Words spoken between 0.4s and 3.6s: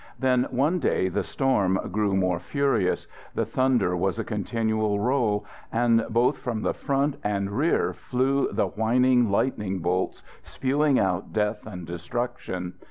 one day the storm grew more furious. The